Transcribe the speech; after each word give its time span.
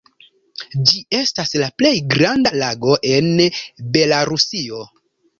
Ĝi 0.91 1.01
estas 1.17 1.51
la 1.63 1.67
plej 1.81 1.91
granda 2.13 2.53
lago 2.61 2.95
en 3.11 3.29
Belarusio. 3.97 4.81